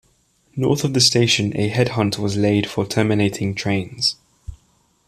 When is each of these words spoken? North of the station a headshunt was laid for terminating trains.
North 0.55 0.83
of 0.83 0.95
the 0.95 0.99
station 0.99 1.55
a 1.55 1.69
headshunt 1.69 2.17
was 2.17 2.35
laid 2.35 2.65
for 2.67 2.87
terminating 2.87 3.53
trains. 3.53 4.15